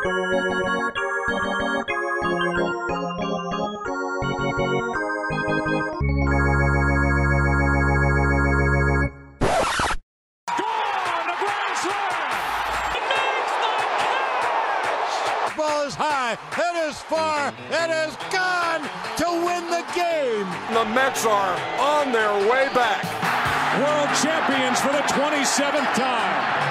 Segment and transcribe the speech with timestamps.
[0.00, 0.12] Ball
[15.84, 16.38] is high.
[16.56, 17.52] It is far.
[17.68, 18.80] It is gone
[19.18, 20.48] to win the game.
[20.72, 23.04] The Mets are on their way back.
[23.76, 26.69] World champions for the 27th time.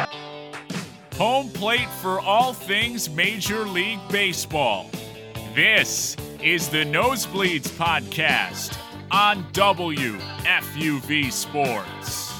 [1.19, 4.89] Home plate for all things Major League Baseball.
[5.53, 8.77] This is the Nosebleeds Podcast
[9.11, 12.31] on WFUV Sports.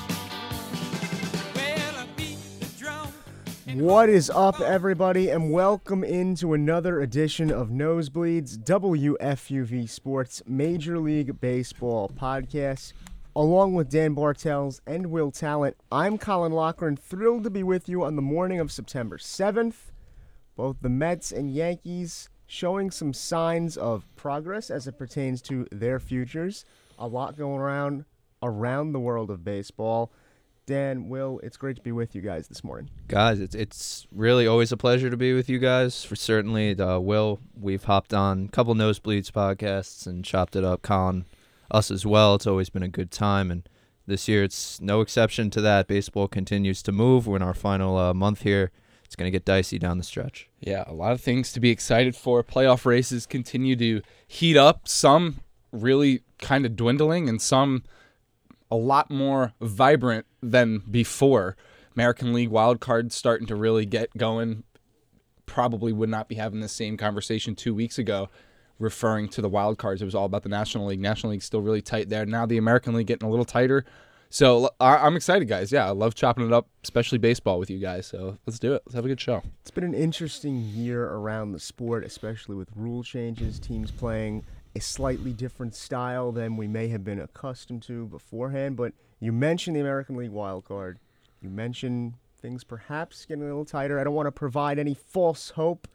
[3.73, 11.41] What is up, everybody, and welcome into another edition of Nosebleeds WFUV Sports Major League
[11.41, 12.93] Baseball podcast.
[13.35, 18.03] Along with Dan Bartels and Will Tallant, I'm Colin Loughran, thrilled to be with you
[18.03, 19.91] on the morning of September 7th.
[20.55, 25.99] Both the Mets and Yankees showing some signs of progress as it pertains to their
[25.99, 26.65] futures.
[26.98, 28.05] A lot going around
[28.41, 30.11] around the world of baseball.
[30.65, 32.89] Dan, Will, it's great to be with you guys this morning.
[33.07, 36.99] guys it's it's really always a pleasure to be with you guys for certainly uh,
[36.99, 41.26] will we've hopped on a couple nosebleeds podcasts and chopped it up colin
[41.71, 43.67] us as well it's always been a good time and
[44.07, 47.98] this year it's no exception to that baseball continues to move we're in our final
[47.98, 48.71] uh, month here
[49.09, 51.71] it's going to get dicey down the stretch Yeah, a lot of things to be
[51.71, 52.43] excited for.
[52.43, 55.39] Playoff races continue to heat up, some
[55.71, 57.83] really kind of dwindling, and some
[58.70, 61.57] a lot more vibrant than before.
[61.95, 64.63] American League wild cards starting to really get going.
[65.47, 68.29] Probably would not be having the same conversation two weeks ago,
[68.80, 70.02] referring to the wild cards.
[70.02, 71.00] It was all about the National League.
[71.02, 72.25] National League's still really tight there.
[72.25, 73.85] Now the American League getting a little tighter.
[74.31, 75.72] So I- I'm excited, guys.
[75.72, 78.06] Yeah, I love chopping it up, especially baseball with you guys.
[78.06, 78.84] So let's do it.
[78.85, 79.41] Let's have a good show.
[79.62, 84.44] It's been an interesting year around the sport, especially with rule changes, teams playing
[84.75, 88.78] a slightly different style than we may have been accustomed to beforehand.
[88.78, 91.00] But you mentioned the American League wild card.
[91.41, 94.00] You mentioned things perhaps getting a little tighter.
[94.00, 95.88] I don't want to provide any false hope,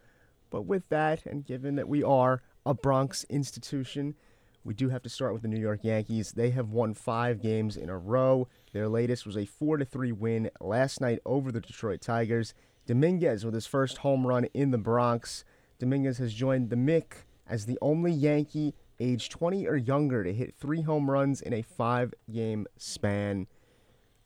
[0.49, 4.15] but with that, and given that we are a Bronx institution,
[4.63, 6.31] we do have to start with the New York Yankees.
[6.31, 8.47] They have won five games in a row.
[8.73, 12.53] Their latest was a 4 3 win last night over the Detroit Tigers.
[12.87, 15.43] Dominguez with his first home run in the Bronx.
[15.77, 20.55] Dominguez has joined the Mick as the only Yankee age 20 or younger to hit
[20.55, 23.47] three home runs in a five game span.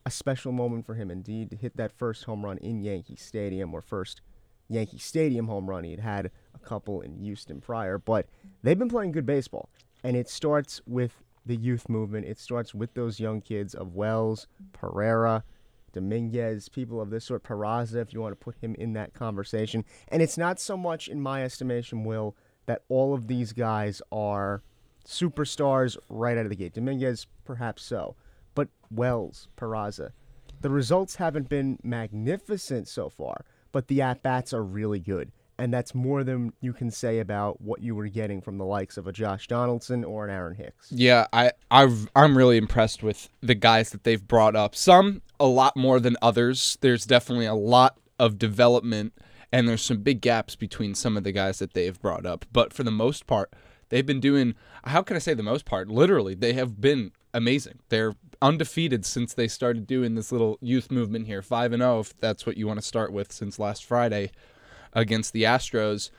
[0.06, 3.73] A special moment for him indeed to hit that first home run in Yankee Stadium,
[3.73, 4.21] or first
[4.69, 5.83] Yankee Stadium home run.
[5.83, 8.28] He had had a couple in Houston prior, but
[8.64, 9.70] they've been playing good baseball.
[10.04, 12.26] And it starts with the youth movement.
[12.26, 15.44] It starts with those young kids of Wells, Pereira,
[15.92, 19.84] Dominguez, people of this sort, Peraza, if you want to put him in that conversation.
[20.10, 22.36] And it's not so much, in my estimation, Will,
[22.68, 24.62] that all of these guys are
[25.06, 26.74] superstars right out of the gate.
[26.74, 28.16] Dominguez, perhaps so.
[28.54, 30.12] But Wells, Peraza,
[30.62, 35.31] the results haven't been magnificent so far, but the at bats are really good.
[35.59, 38.96] And that's more than you can say about what you were getting from the likes
[38.97, 40.90] of a Josh Donaldson or an Aaron Hicks.
[40.90, 44.74] Yeah, I I've, I'm really impressed with the guys that they've brought up.
[44.74, 46.78] Some a lot more than others.
[46.80, 49.14] There's definitely a lot of development,
[49.52, 52.46] and there's some big gaps between some of the guys that they've brought up.
[52.53, 53.52] But for the most part,
[53.90, 54.56] they've been doing.
[54.86, 55.90] How can I say the most part?
[55.90, 57.80] Literally, they have been amazing.
[57.90, 61.42] They're undefeated since they started doing this little youth movement here.
[61.42, 64.31] Five and zero, if that's what you want to start with, since last Friday
[64.94, 66.09] against the Astros.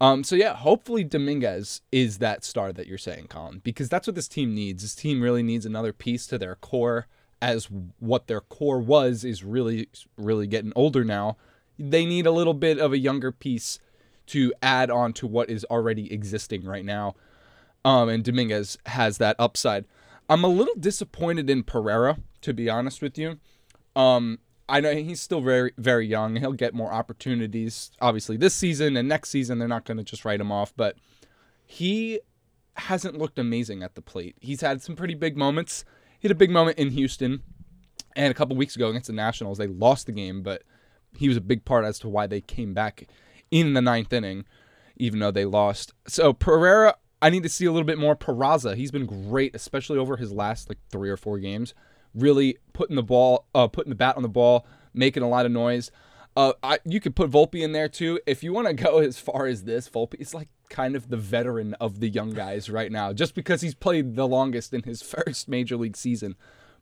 [0.00, 4.14] Um, so yeah, hopefully Dominguez is that star that you're saying, Colin, because that's what
[4.14, 4.82] this team needs.
[4.82, 7.06] This team really needs another piece to their core,
[7.40, 11.36] as what their core was is really, really getting older now.
[11.78, 13.78] They need a little bit of a younger piece
[14.28, 17.14] to add on to what is already existing right now.
[17.84, 19.84] Um, and Dominguez has that upside.
[20.28, 23.38] I'm a little disappointed in Pereira, to be honest with you.
[23.94, 26.36] Um, I know he's still very, very young.
[26.36, 29.58] He'll get more opportunities, obviously, this season and next season.
[29.58, 30.96] They're not going to just write him off, but
[31.64, 32.20] he
[32.74, 34.36] hasn't looked amazing at the plate.
[34.40, 35.84] He's had some pretty big moments.
[36.18, 37.42] He had a big moment in Houston,
[38.16, 40.62] and a couple weeks ago against the Nationals, they lost the game, but
[41.16, 43.08] he was a big part as to why they came back
[43.50, 44.44] in the ninth inning,
[44.96, 45.92] even though they lost.
[46.06, 48.16] So Pereira, I need to see a little bit more.
[48.16, 51.74] Peraza, he's been great, especially over his last like three or four games.
[52.16, 55.52] Really putting the ball, uh, putting the bat on the ball, making a lot of
[55.52, 55.90] noise.
[56.36, 58.20] Uh, I, you could put Volpe in there too.
[58.26, 61.16] If you want to go as far as this, Volpe is like kind of the
[61.16, 65.02] veteran of the young guys right now, just because he's played the longest in his
[65.26, 66.36] first major league season.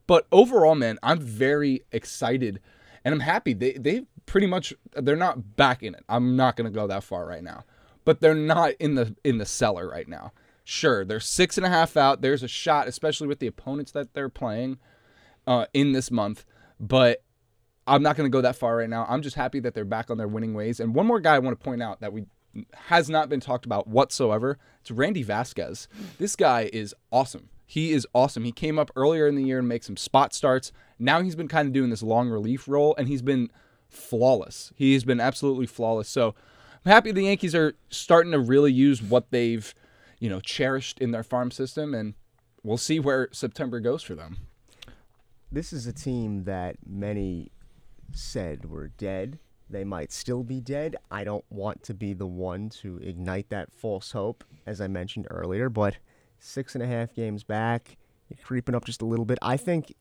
[0.07, 2.59] But overall, man, I'm very excited
[3.05, 3.53] and I'm happy.
[3.53, 6.03] They they've pretty much they're not back in it.
[6.09, 7.63] I'm not to go that far right now,
[8.03, 10.33] but they're not in the in the cellar right now.
[10.63, 12.21] Sure, they're six and a half out.
[12.21, 14.79] There's a shot, especially with the opponents that they're playing
[15.47, 16.45] uh, in this month,
[16.79, 17.23] but
[17.87, 19.05] I'm not going to go that far right now.
[19.07, 20.79] I'm just happy that they're back on their winning ways.
[20.79, 22.25] And one more guy I want to point out that we
[22.73, 24.57] has not been talked about whatsoever.
[24.81, 25.87] It's Randy Vasquez.
[26.17, 27.49] This guy is awesome.
[27.65, 28.43] He is awesome.
[28.43, 30.71] He came up earlier in the year and made some spot starts.
[30.99, 33.49] Now he's been kind of doing this long relief role, and he's been
[33.89, 34.71] flawless.
[34.75, 36.07] He's been absolutely flawless.
[36.07, 36.35] So
[36.85, 39.73] I'm happy the Yankees are starting to really use what they've,
[40.19, 42.13] you know, cherished in their farm system, and
[42.63, 44.37] we'll see where September goes for them.
[45.55, 47.49] This is a team that many
[48.11, 49.39] said were dead.
[49.69, 50.97] They might still be dead.
[51.09, 55.27] I don't want to be the one to ignite that false hope, as I mentioned
[55.29, 55.95] earlier, but
[56.39, 57.95] six and a half games back,
[58.43, 59.39] creeping up just a little bit.
[59.41, 59.95] I think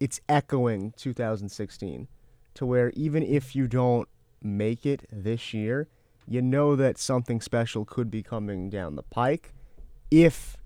[0.00, 2.06] it's echoing 2016
[2.52, 4.06] to where even if you don't
[4.42, 5.88] make it this year,
[6.28, 9.54] you know that something special could be coming down the pike
[10.10, 10.58] if,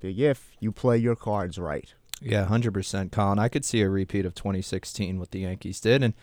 [0.00, 1.92] big if, you play your cards right.
[2.20, 3.38] Yeah, hundred percent, Colin.
[3.38, 6.14] I could see a repeat of 2016, what the Yankees did, and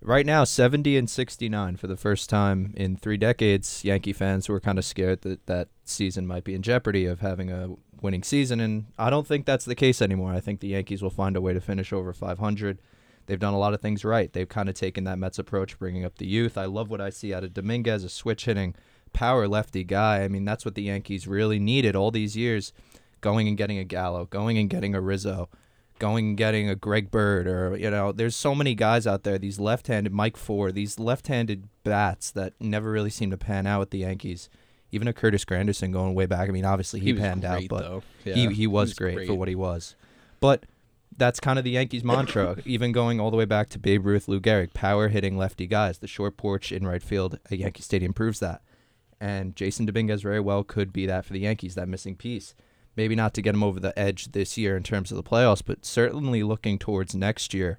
[0.00, 3.84] right now, 70 and 69 for the first time in three decades.
[3.84, 7.50] Yankee fans were kind of scared that that season might be in jeopardy of having
[7.50, 7.70] a
[8.00, 10.32] winning season, and I don't think that's the case anymore.
[10.32, 12.78] I think the Yankees will find a way to finish over 500.
[13.26, 14.32] They've done a lot of things right.
[14.32, 16.58] They've kind of taken that Mets approach, bringing up the youth.
[16.58, 18.74] I love what I see out of Dominguez, a switch hitting
[19.12, 20.24] power lefty guy.
[20.24, 22.72] I mean, that's what the Yankees really needed all these years
[23.22, 25.48] going and getting a Gallo, going and getting a Rizzo,
[25.98, 29.38] going and getting a Greg Bird, or you know, there's so many guys out there.
[29.38, 33.90] These left-handed Mike Ford, these left-handed bats that never really seem to pan out with
[33.90, 34.50] the Yankees.
[34.90, 36.50] Even a Curtis Granderson going way back.
[36.50, 38.02] I mean, obviously he, He was panned out, but.
[38.24, 39.96] Yeah, he he he was, was great, for what he was.
[40.38, 40.66] But
[41.16, 42.56] that's kind of the Yankees' mantra.
[42.66, 45.98] Even going all the way back to Babe Ruth, Lou Gehrig, power hitting lefty guys.
[45.98, 48.62] The short porch in right field at Yankee Stadium proves that.
[49.20, 52.54] And Jasson Dominguez very well could be that for the Yankees, that missing piece.
[52.96, 55.62] Maybe not to get them over the edge this year in terms of the playoffs,
[55.64, 57.78] but certainly looking towards next year.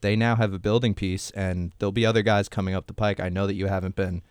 [0.00, 3.20] They now have a building piece, and there'll be other guys coming up the pike.
[3.20, 4.22] I know that you haven't been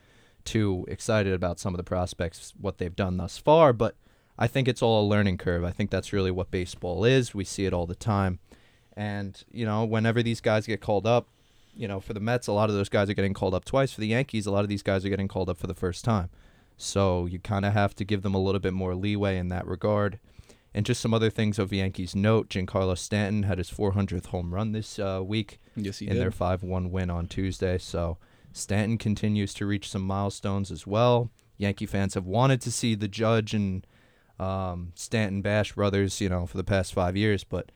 [0.45, 3.95] too excited about some of the prospects, what they've done thus far, but
[4.37, 5.63] I think it's all a learning curve.
[5.63, 7.33] I think that's really what baseball is.
[7.33, 8.39] We see it all the time.
[8.95, 11.27] And, you know, whenever these guys get called up,
[11.75, 13.91] you know, for the Mets, a lot of those guys are getting called up twice.
[13.91, 16.05] For the Yankees, a lot of these guys are getting called up for the first
[16.05, 16.29] time.
[16.77, 19.67] So you kind of have to give them a little bit more leeway in that
[19.67, 20.19] regard.
[20.73, 24.71] And just some other things of Yankees note Giancarlo Stanton had his 400th home run
[24.71, 27.77] this uh, week Yes, in their 5 1 win on Tuesday.
[27.77, 28.17] So
[28.53, 31.29] Stanton continues to reach some milestones as well.
[31.57, 33.85] Yankee fans have wanted to see the Judge and
[34.39, 37.71] um, Stanton Bash brothers, you know, for the past five years, but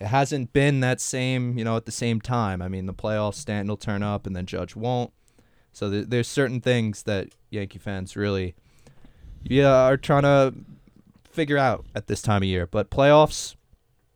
[0.00, 2.60] it hasn't been that same, you know, at the same time.
[2.60, 5.12] I mean, the playoffs, Stanton will turn up and then Judge won't.
[5.74, 8.54] So th- there's certain things that Yankee fans really,
[9.42, 10.54] yeah, are trying to
[11.30, 12.66] figure out at this time of year.
[12.66, 13.56] But playoffs,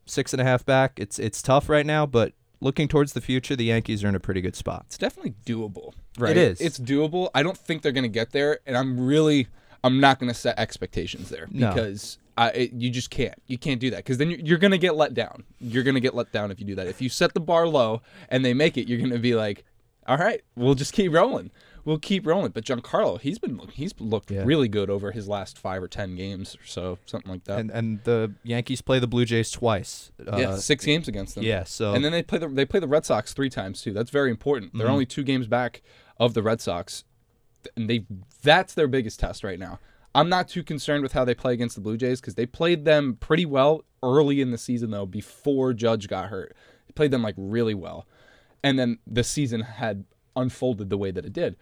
[0.07, 2.07] six and a half back, it's it's tough right now.
[2.07, 4.85] But looking towards the future, the Yankees are in a pretty good spot.
[4.87, 5.93] It's definitely doable.
[6.17, 6.31] Right?
[6.31, 6.61] It is.
[6.61, 7.29] It's doable.
[7.35, 9.49] I don't think they're going to get there, and I'm really,
[9.85, 11.69] I'm not going to set expectations there No.
[11.69, 13.41] because I, it, you just can't.
[13.47, 15.45] You can't do that because then you're, you're going to get let down.
[15.61, 16.87] You're going to get let down if you do that.
[16.87, 19.65] If you set the bar low and they make it, you're going to be like,
[20.09, 21.51] all right, we'll just keep rolling.
[21.85, 22.51] We'll keep rolling.
[22.51, 24.43] But Giancarlo, he's been he's looked Yeah.
[24.45, 27.59] really good over his last five or ten games or so, something like that.
[27.61, 30.11] And and the Yankees play the Blue Jays twice.
[30.31, 31.45] Uh, yeah, six games against them.
[31.45, 33.93] yeah, so and then they play the they play the Red Sox three times too.
[33.93, 34.73] That's very important.
[34.77, 34.91] They're Mhm.
[34.91, 35.83] only two games back
[36.19, 37.05] of the Red Sox,
[37.77, 38.05] and they
[38.43, 39.79] that's their biggest test right now.
[40.15, 42.85] I'm not too concerned with how they play against the Blue Jays because they played
[42.85, 46.55] them pretty well early in the season though before Judge got hurt.
[46.87, 48.07] They played them like really well,
[48.63, 50.05] and then the season had
[50.37, 51.57] unfolded the way that it did.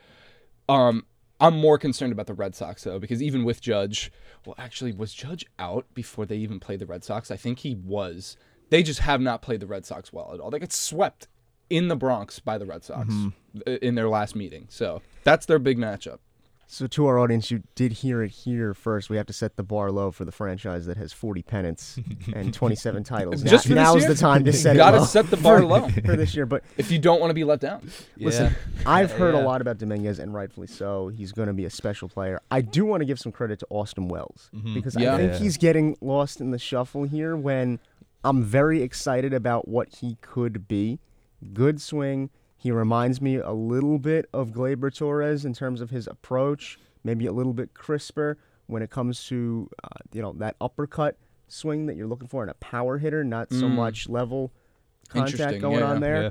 [0.68, 1.04] Um,
[1.40, 4.10] I'm more concerned about the Red Sox though, because even with Judge,
[4.44, 7.30] well, actually, was Judge out before they even played the Red Sox?
[7.30, 8.36] I think he was.
[8.70, 10.50] They just have not played the Red Sox well at all.
[10.50, 11.28] They get swept
[11.68, 13.08] in the Bronx by the Red Sox
[13.66, 14.66] i- in their last meeting.
[14.70, 16.18] So that's their big matchup.
[16.68, 19.08] So to our audience, you did hear it here first.
[19.08, 21.98] We have to set the bar low for the franchise that has 40 pennants
[22.34, 23.44] and 27 titles.
[23.44, 24.08] Now- Just for now's year?
[24.08, 25.88] the time to set Gotta it low set the bar for, low.
[26.04, 26.44] for this year.
[26.44, 28.82] But If you don't want to be let down, Listen, Yeah.
[28.84, 29.42] I've heard Yeah.
[29.42, 31.08] a lot about Dominguez, and rightfully so.
[31.08, 32.40] He's going to be a special player.
[32.50, 34.74] I do want to give some credit to Austin Wells mm-hmm.
[34.74, 35.14] because Yeah.
[35.14, 37.36] I think he's getting lost in the shuffle here.
[37.36, 37.78] When
[38.24, 40.98] I'm very excited about what he could be.
[41.52, 42.30] Good swing.
[42.66, 47.26] He reminds me a little bit of Gleyber Torres in terms of his approach, maybe
[47.26, 51.94] a little bit crisper when it comes to uh, you know that uppercut swing that
[51.94, 54.50] you're looking for in a power hitter, not so much level
[55.08, 55.84] contact going yeah.
[55.88, 56.22] on there.
[56.24, 56.30] Yeah.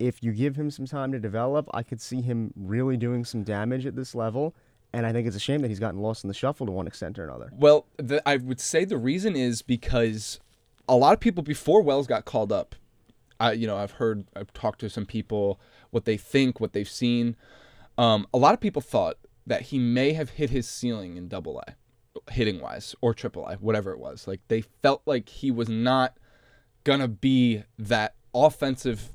[0.00, 3.44] if you give him some time to develop, I could see him really doing some
[3.44, 4.56] damage at this level.
[4.92, 6.88] And I think it's a shame that he's gotten lost in the shuffle to one
[6.88, 7.52] extent or another.
[7.52, 10.40] Well, the, I would say the reason is because
[10.88, 12.74] a lot of people before Wells got called up,
[13.38, 16.88] I you know I've heard I've talked to some people what they think, what they've
[16.88, 17.36] seen.
[17.98, 19.16] Um, a lot of people thought
[19.46, 21.74] that he may have hit his ceiling in Double A,
[22.30, 24.26] hitting wise or Triple A, whatever it was.
[24.26, 26.16] Like they felt like he was not
[26.84, 29.10] gonna be that offensive,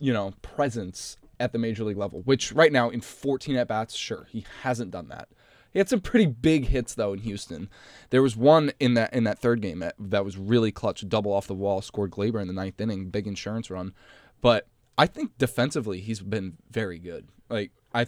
[0.00, 2.22] you know, presence at the major league level.
[2.22, 5.28] Which right now in 14 at bats, sure he hasn't done that.
[5.72, 7.68] He had some pretty big hits though in Houston.
[8.10, 11.32] There was one in that in that third game that, that was really clutch, double
[11.32, 13.92] off the wall, scored Gleyber in the ninth inning, big insurance run.
[14.40, 14.66] But
[14.98, 17.28] I think defensively he's been very good.
[17.48, 18.06] Like I,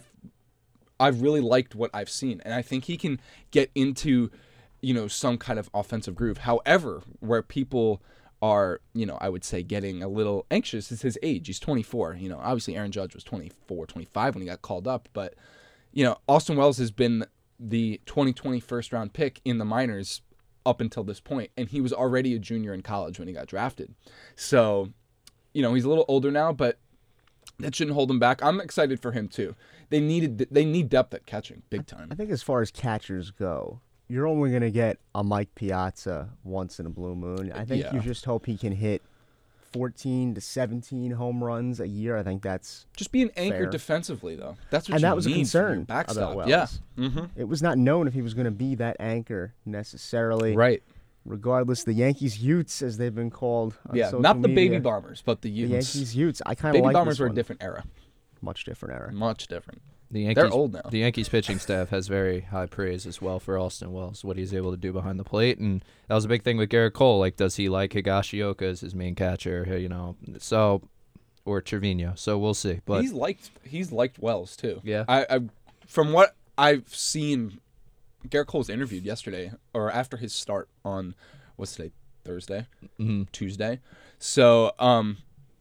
[0.99, 3.19] I've really liked what I've seen, and I think he can
[3.51, 4.31] get into,
[4.81, 6.39] you know, some kind of offensive groove.
[6.39, 8.01] However, where people
[8.41, 11.47] are, you know, I would say getting a little anxious is his age.
[11.47, 12.15] He's 24.
[12.15, 15.35] You know, obviously Aaron Judge was 24, 25 when he got called up, but
[15.91, 17.25] you know, Austin Wells has been
[17.59, 20.21] the 2020 first round pick in the minors
[20.65, 23.47] up until this point, and he was already a junior in college when he got
[23.47, 23.93] drafted.
[24.35, 24.91] So,
[25.53, 26.77] you know, he's a little older now, but
[27.59, 28.43] that shouldn't hold him back.
[28.43, 29.55] I'm excited for him too.
[29.89, 32.09] They needed they need depth at catching big time.
[32.11, 36.29] I think as far as catchers go, you're only going to get a Mike Piazza
[36.43, 37.51] once in a blue moon.
[37.51, 39.01] I think you just hope he can hit
[39.73, 42.17] 14 to 17 home runs a year.
[42.17, 43.65] I think that's Just be an anchor Fair.
[43.67, 44.57] defensively though.
[44.69, 46.17] That's what and that was a need from your concern backstop.
[46.17, 46.49] about Wells.
[46.49, 46.67] Yeah.
[46.97, 47.25] Mm-hmm.
[47.35, 50.55] It was not known if he was going to be that anchor necessarily.
[50.55, 50.83] Right.
[51.25, 53.75] Regardless, the Yankees Utes, as they've been called.
[53.89, 54.11] On Yeah.
[54.17, 55.71] Not the baby media, bombers, but the The Utes.
[55.95, 56.41] Yankees Utes.
[56.45, 57.83] I kind of baby like bombers this were a different era.
[58.41, 59.11] much different era.
[59.11, 59.81] Much different.
[60.11, 60.81] The Yankees, They're old now.
[60.89, 64.55] The Yankees pitching staff has very high praise as well for Austin Wells, what he's
[64.55, 67.19] able to do behind the plate, and that was a big thing with Gerrit Cole.
[67.19, 69.67] Like, does he like Higashioka as his main catcher?
[69.69, 70.81] Uh, you know, so
[71.45, 72.13] or Trevino.
[72.15, 72.79] So we'll see.
[72.85, 74.81] But he's liked he's liked Wells too.
[74.83, 75.05] Yeah.
[75.07, 75.39] I, I
[75.85, 77.59] from what I've seen,
[78.27, 81.15] Gerrit Cole was interviewed yesterday or after his start on
[81.55, 81.91] what's today
[82.25, 82.67] Thursday,
[82.99, 83.23] Mm-hmm.
[83.31, 83.79] Tuesday.
[84.17, 85.17] So um,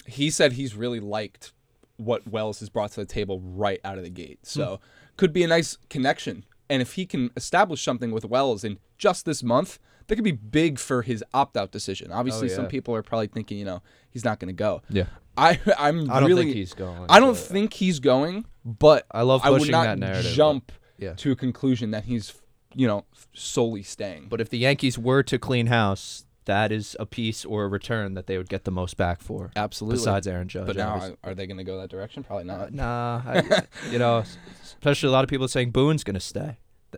[0.06, 1.52] he said he's really liked
[1.96, 4.40] what Wells has brought to the table right out of the gate.
[4.46, 4.82] So Hmm.
[5.16, 6.44] could be a nice connection.
[6.70, 10.32] And if he can establish something with Wells in just this month, that could be
[10.32, 12.12] big for his opt-out decision.
[12.12, 12.70] Obviously, some Oh, yeah.
[12.70, 14.82] people are probably thinking, you know, he's not going to go.
[14.90, 15.06] Yeah.
[15.36, 19.06] I I'm I don't really think he's going, I don't but- think he's going, but
[19.10, 20.74] I love I would not that narrative, jump but-
[21.04, 21.12] yeah.
[21.14, 22.34] to a conclusion that he's
[22.78, 23.04] you know
[23.34, 24.28] solely staying.
[24.28, 28.14] but if the Yankees were to clean house, that is a piece or a return
[28.14, 29.50] that they would get the most back for.
[29.56, 29.98] Absolutely.
[29.98, 30.66] Besides Aaron Judge.
[30.66, 32.22] but now are they going to go that direction?
[32.22, 32.72] Probably not.
[32.72, 34.22] Nah, I, you know,
[34.62, 36.56] especially a lot of people saying Boone's going to stay.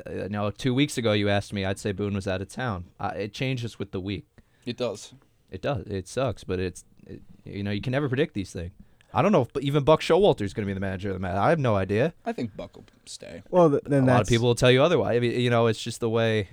[0.09, 2.85] You know, two weeks ago you asked me, I'd say Boone was out of town.
[3.01, 4.27] Uh, it changes with the week.
[4.67, 5.15] It does.
[5.51, 5.85] It does.
[5.87, 8.71] It sucks, but it's, it, you know, you can never predict these things.
[9.13, 11.21] I don't know if even Buck Showalter is going to be the manager of the
[11.21, 11.37] Mets.
[11.37, 12.15] I have no idea.
[12.25, 13.43] I think Buck will stay.
[13.51, 15.17] Well, th- then a that's lot of people will tell you otherwise.
[15.17, 16.49] I mean, you know, it's just the way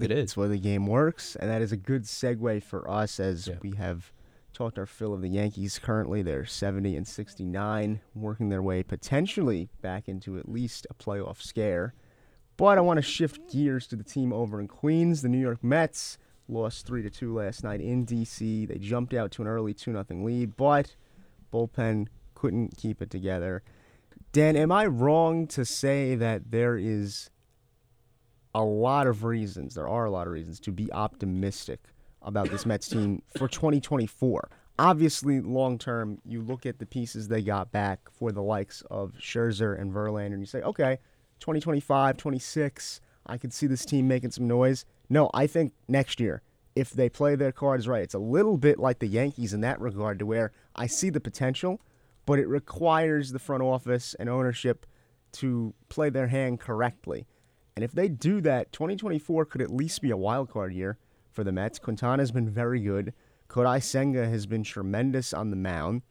[0.00, 0.18] it is.
[0.24, 3.48] It's the way the game works, and that is a good segue for us as
[3.48, 3.54] Yeah.
[3.62, 4.12] we have
[4.52, 5.78] talked our fill of the Yankees.
[5.78, 11.40] Currently, they're 70 and 69, working their way potentially back into at least a playoff
[11.42, 11.94] scare.
[12.56, 15.22] But I want to shift gears to the team over in Queens.
[15.22, 18.66] The New York Mets lost three to two last night in DC.
[18.66, 20.94] They jumped out to an early two 0 lead, but
[21.52, 23.62] bullpen couldn't keep it together.
[24.32, 27.30] Dan, am I wrong to say that there is
[28.54, 31.80] a lot of reasons, there are a lot of reasons to be optimistic
[32.22, 34.50] about this Mets team for 2024.
[34.78, 39.12] Obviously, long term, you look at the pieces they got back for the likes of
[39.20, 40.98] Scherzer and Verlander, and you say, okay,
[41.40, 44.84] 2025, 26, I could see this team making some noise.
[45.08, 46.42] No, I think next year,
[46.78, 49.80] if they play their cards right, it's a little bit like the Yankees in that
[49.80, 51.80] regard, to where I see the potential,
[52.24, 54.86] but it requires the front office and ownership
[55.32, 57.26] to play their hand correctly.
[57.74, 60.98] And if they do that, 2024 could at least be a wild card year
[61.32, 61.80] for the Mets.
[61.80, 63.12] Quintana has been very good.
[63.48, 66.02] Kodai Senga has been tremendous on the mound.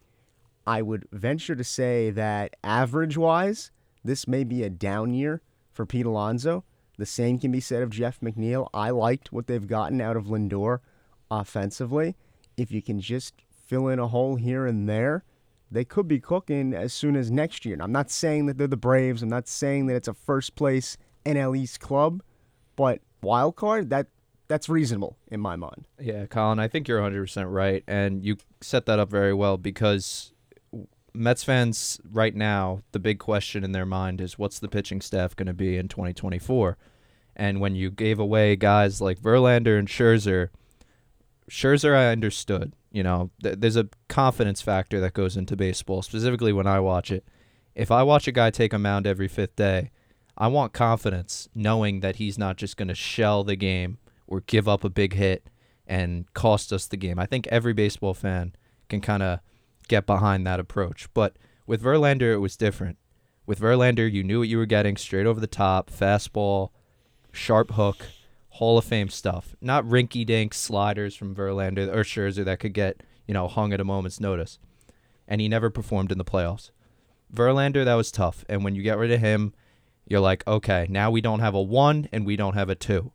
[0.65, 3.71] I would venture to say that average wise,
[4.03, 6.65] this may be a down year for Pete Alonso.
[6.97, 8.69] The same can be said of Jeff McNeil.
[8.73, 10.79] I liked what they've gotten out of Lindor
[11.29, 12.15] offensively.
[12.55, 13.33] If you can just
[13.67, 15.23] fill in a hole here and there,
[15.69, 17.73] they could be cooking as soon as next year.
[17.73, 19.21] And I'm not saying that they're the Braves.
[19.21, 22.23] I'm not saying that it's a first place NL East club,
[22.75, 24.07] but wild card that
[24.47, 25.87] that's reasonable in my mind.
[25.99, 27.83] Yeah, Colin, I think you're 100% right.
[27.85, 30.31] And you set that up very well because
[31.13, 35.35] Mets fans right now, the big question in their mind is what's the pitching staff
[35.35, 36.77] going to be in 2024?
[37.35, 40.49] And when you gave away guys like Verlander and Scherzer,
[41.49, 42.73] Scherzer, I understood.
[42.91, 47.11] You know, th- there's a confidence factor that goes into baseball, specifically when I watch
[47.11, 47.25] it.
[47.75, 49.91] If I watch a guy take a mound every fifth day,
[50.37, 53.97] I want confidence knowing that he's not just going to shell the game
[54.27, 55.47] or give up a big hit
[55.85, 57.17] and cost us the game.
[57.17, 58.53] I think every baseball fan
[58.89, 59.39] can kind of
[59.87, 61.07] get behind that approach.
[61.13, 62.97] But with Verlander, it was different.
[63.45, 66.69] With Verlander, you knew what you were getting straight over the top, fastball,
[67.31, 68.05] sharp hook,
[68.49, 69.55] Hall of Fame stuff.
[69.61, 73.79] Not rinky dink sliders from Verlander or Scherzer that could get, you know, hung at
[73.79, 74.59] a moment's notice.
[75.27, 76.71] And he never performed in the playoffs.
[77.33, 78.43] Verlander, that was tough.
[78.49, 79.53] And when you get rid of him,
[80.05, 83.11] you're like, okay, now we don't have a one and we don't have a two.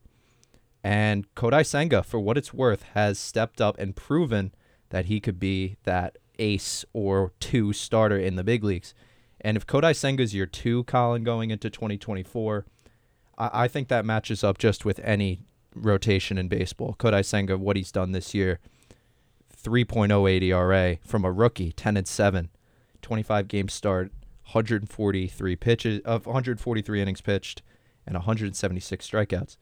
[0.84, 4.52] And Kodai Senga, for what it's worth, has stepped up and proven
[4.90, 8.94] that he could be that ace or two starter in the big leagues.
[9.40, 12.64] And if Kodai Senga's your two, Colin, going into 2024,
[13.38, 15.40] I, I think that matches up just with any
[15.74, 16.96] rotation in baseball.
[16.98, 18.60] Kodai Senga, what he's done this year,
[19.62, 22.48] 3.08 ERA from a rookie, 10 and 7,
[23.00, 24.12] 25 games start,
[24.44, 27.62] 143 pitches of 143 innings pitched,
[28.06, 29.56] and 176 strikeouts.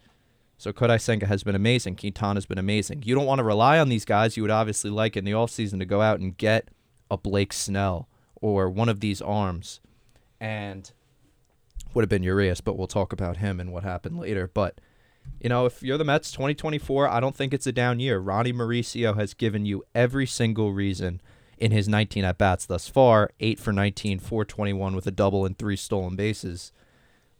[0.61, 1.97] So Kodai Senga has been amazing.
[1.97, 3.05] Quintana's been amazing.
[3.07, 4.37] You don't want to rely on these guys.
[4.37, 6.69] You would obviously like in the offseason to go out and get
[7.11, 8.11] a Blake Snell
[8.43, 9.81] or one of these arms.
[10.39, 10.93] And
[11.95, 14.51] would have been Urias, but we'll talk about him and what happened later.
[14.53, 14.83] But
[15.41, 18.19] you know, if you're the Mets 2024, I don't think it's a down year.
[18.19, 21.23] Ronnie Mauricio has given you every single reason
[21.57, 25.57] in his 19 at bats thus far 8 for 19, 421 with a double and
[25.57, 26.71] three stolen bases.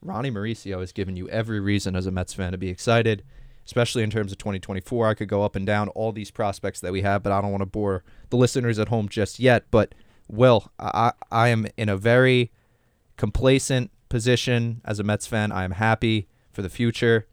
[0.03, 3.23] Ronnie Mauricio has given you every reason as a Mets fan to be excited,
[3.67, 5.09] especially in terms of 2024.
[5.09, 7.51] I could go up and down all these prospects that we have, but I don't
[7.51, 9.65] want to bore the listeners at home just yet.
[9.71, 9.95] But,
[10.29, 12.51] Will, I, I am in a very
[13.17, 15.53] complacent position as a Mets fan.
[15.53, 17.27] I am happy for the future.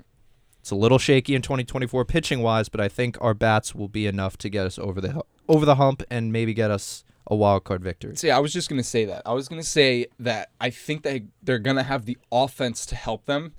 [0.59, 4.05] It's a little shaky in 2024 pitching wise, but I think our bats will be
[4.05, 7.63] enough to get us over the over the hump and maybe get us a wild
[7.65, 8.15] card victory.
[8.15, 9.22] See, I was just gonna say that.
[9.25, 13.25] I was gonna say that I think they they're gonna have the offense to help
[13.25, 13.53] them.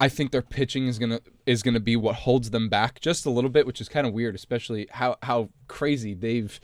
[0.00, 3.30] I think their pitching is gonna is gonna be what holds them back just a
[3.30, 6.58] little bit, which is kind of weird, especially how how crazy they've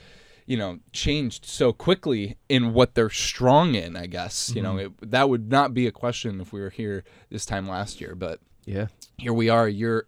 [0.47, 3.97] you know changed so quickly in what they're strong in.
[3.97, 5.05] I guess you know Mm-hmm.
[5.05, 8.15] it, that would not be a question if we were here this time last year,
[8.15, 8.87] but Yeah.
[9.19, 10.07] here we are You're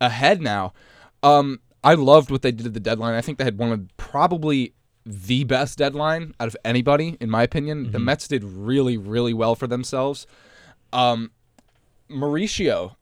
[0.00, 0.72] ahead now.
[1.22, 3.14] Um, I loved what they did at the deadline.
[3.14, 4.72] I think they had one of probably
[5.10, 7.92] the best deadline out of anybody, in my opinion.
[7.92, 10.26] The Mets did really, really well for themselves.
[10.92, 11.30] Um,
[12.10, 12.94] Mauricio,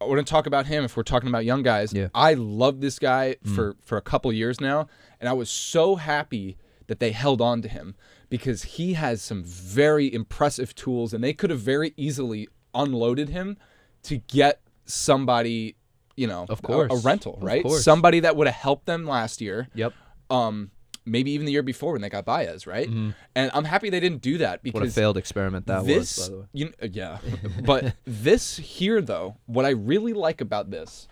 [0.00, 1.92] I want to talk about him if we're talking about young guys.
[1.92, 2.08] Yeah.
[2.14, 4.88] I love this guy for for a couple years now,
[5.20, 6.56] and I was so happy
[6.88, 7.94] that they held on to him
[8.28, 13.56] because he has some very impressive tools, and they could have very easily unloaded him
[14.04, 15.74] to get somebody,
[16.16, 16.92] you know, Of course.
[16.92, 17.62] a, rental, Of right?
[17.62, 17.82] course.
[17.82, 19.94] Somebody that would have helped them last year Yep.
[20.30, 20.70] um
[21.06, 22.88] maybe even the year before when they got Baez, right?
[22.88, 26.28] And I'm happy they didn't do that because What a failed experiment that this, was,
[26.28, 26.46] by the way.
[26.52, 27.18] You, uh, yeah,
[27.64, 31.08] but this here though, what I really like about this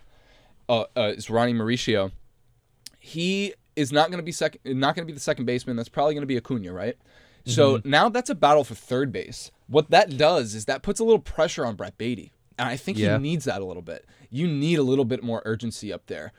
[0.69, 2.11] uh, uh, is Ronnie Mauricio.
[2.99, 5.75] He is not going to be second, not going to be the second baseman.
[5.75, 6.97] That's probably going to be Acuna, right?
[7.45, 7.89] So Mm-hmm.
[7.89, 9.51] now that's a battle for third base.
[9.67, 12.97] What that does is that puts a little pressure on Brett Baty, and I think
[12.97, 13.17] Yeah.
[13.17, 14.05] he needs that a little bit.
[14.31, 16.31] You need a little bit more urgency up there.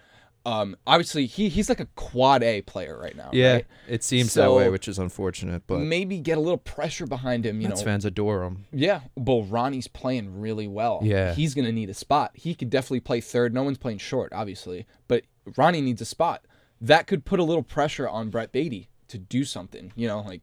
[0.47, 3.31] Um, obviously, he he's like a quad A player right now.
[3.33, 3.67] Yeah, right?
[3.89, 7.61] it seems that way, which is unfortunate, but maybe get a little pressure behind him.
[7.61, 8.65] You Mets know, fans adore him.
[8.73, 11.01] yeah, but Ronnie's playing really well.
[11.03, 11.35] Yeah.
[11.35, 12.31] He's going to need a spot.
[12.35, 13.53] He could definitely play third.
[13.53, 15.25] No one's playing short, obviously, but
[15.57, 16.45] Ronnie needs a spot.
[16.81, 19.93] That could put a little pressure on Brett Baty to do something.
[19.97, 20.43] You know, like,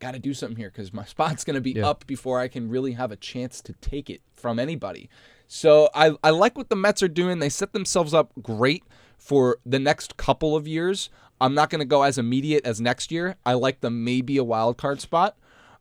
[0.00, 1.88] got to do something here because my spot's going to be Yeah.
[1.88, 5.08] up before I can really have a chance to take it from anybody.
[5.46, 7.38] So I, I like what the Mets are doing.
[7.38, 8.82] They set themselves up great
[9.20, 11.10] for the next couple of years.
[11.40, 13.36] I'm not going to go as immediate as next year.
[13.46, 15.36] I like the maybe a wild card spot.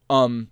[0.10, 0.50] Um,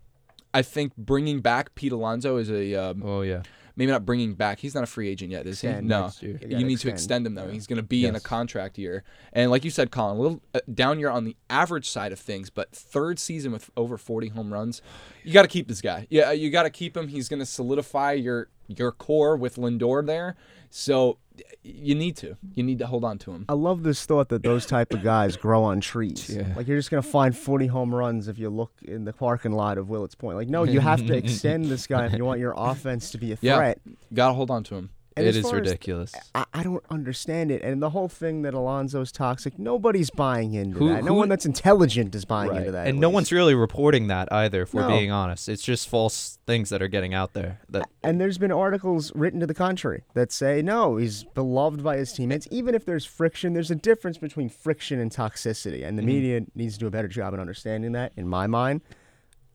[0.53, 3.43] I think bringing back Pete Alonso is a um, Oh yeah.
[3.75, 4.59] maybe not bringing back.
[4.59, 5.67] He's not a free agent yet, is he?
[5.81, 6.09] No.
[6.21, 6.33] You
[6.65, 6.93] need to extend.
[6.93, 7.47] extend him though.
[7.47, 10.41] He's going to be in a contract year, and like you said, Colin, a little
[10.55, 14.29] uh, down year on the average side of things, but third season with over 40
[14.29, 14.81] home runs,
[15.23, 16.07] you got to keep this guy.
[16.09, 17.07] Yeah, you got to keep him.
[17.07, 20.35] He's going to solidify your your core with Lindor there,
[20.69, 21.17] so
[21.63, 23.45] you need to you need to hold on to him.
[23.47, 26.29] I love this thought that those type of guys grow on trees.
[26.35, 26.53] Yeah.
[26.55, 29.77] Like you're just gonna find 40 home runs if you look in the parking lot
[29.77, 30.37] of Willets Point.
[30.37, 33.31] Like no, you have to extend this guy if you want your offense to be
[33.33, 33.55] a Yeah.
[33.57, 33.81] threat.
[34.13, 34.89] Got to hold on to him.
[35.17, 36.13] And it as- ridiculous.
[36.35, 37.61] I, I don't understand it.
[37.63, 41.03] And the whole thing that Alonso's toxic, nobody's buying into Who- that.
[41.03, 42.59] No who- one that's intelligent is buying Right.
[42.59, 42.87] into that.
[42.87, 43.13] And no least.
[43.15, 45.49] one's really reporting that either, if we're being honest.
[45.49, 47.59] It's just false things that are getting out there.
[47.69, 51.97] That And there's been articles written to the contrary that say no, he's beloved by
[51.97, 52.47] his teammates.
[52.51, 56.07] Even if there's friction, there's a difference between friction and toxicity, and the Mm-hmm.
[56.07, 58.11] media needs to do a better job in understanding that.
[58.15, 58.81] In my mind,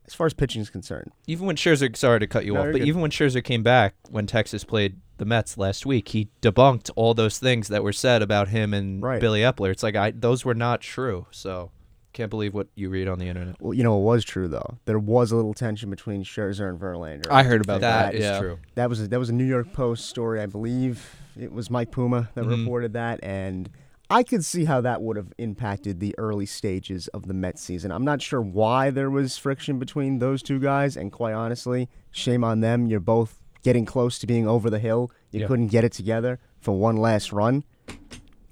[0.05, 2.65] as far as pitching is concerned, even when Scherzer, sorry to cut you No, off,
[2.71, 2.87] but good.
[2.87, 7.13] even when Scherzer came back when Texas played the Mets last week, he debunked all
[7.13, 9.21] those things that were said about him and Right.
[9.21, 9.71] Billy Eppler.
[9.71, 11.27] It's like I those were not true.
[11.31, 11.71] So
[12.13, 13.55] can't believe what you read on the internet.
[13.59, 14.77] well, you know, it was true though.
[14.85, 17.27] There was a little tension between Scherzer and Verlander.
[17.31, 18.15] I heard about That that.
[18.15, 18.39] is yeah.
[18.39, 18.59] true.
[18.75, 21.15] That was a, that was a New York Post story, I believe.
[21.39, 22.59] It was Mike Puma that Mhm.
[22.59, 23.67] reported that, and
[24.09, 27.91] I could see how that would have impacted the early stages of the Mets season.
[27.91, 32.43] I'm not sure why there was friction between those two guys, and quite honestly, shame
[32.43, 32.85] on them.
[32.85, 35.09] You're both getting close to being over the hill.
[35.31, 35.47] You Yeah.
[35.47, 37.63] couldn't get it together for one last run.